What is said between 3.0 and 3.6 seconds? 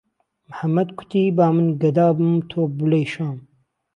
شام